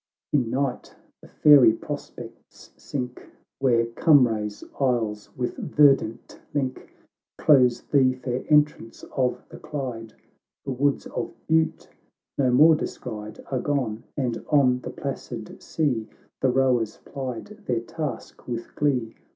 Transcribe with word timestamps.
In 0.33 0.49
night 0.49 0.95
the 1.21 1.27
fairy 1.27 1.73
prospects 1.73 2.71
sink, 2.75 3.29
Where 3.59 3.85
Cumray's 3.85 4.63
isles 4.79 5.29
with 5.37 5.57
verdant 5.57 6.41
link 6.55 6.91
Close 7.37 7.81
the 7.81 8.13
fair 8.15 8.43
entrance 8.49 9.03
of 9.15 9.43
the 9.49 9.59
Clyde; 9.59 10.15
The 10.65 10.71
woods 10.71 11.05
of 11.05 11.35
Bute 11.45 11.87
no 12.35 12.49
more 12.49 12.73
descried, 12.73 13.43
Are 13.51 13.59
gone— 13.59 14.03
and 14.17 14.43
on 14.49 14.79
the 14.79 14.89
placid 14.89 15.61
sea 15.61 16.09
The 16.39 16.49
rowers 16.49 16.97
plied 17.05 17.63
their 17.67 17.81
task 17.81 18.47
with 18.47 18.73
glee. 18.73 19.13